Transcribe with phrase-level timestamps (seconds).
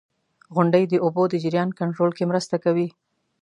[0.55, 2.87] •غونډۍ د اوبو د جریان کنټرول کې مرسته کوي.